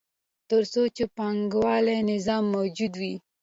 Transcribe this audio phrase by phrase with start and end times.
[0.49, 3.13] تر څو چې د پانګوالي نظام موجود وي